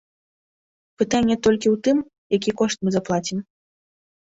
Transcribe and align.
Пытанне 1.01 1.35
толькі 1.49 1.67
ў 1.75 1.83
тым, 1.89 1.97
які 2.39 2.51
кошт 2.63 2.77
мы 2.85 2.89
заплацім. 2.99 3.37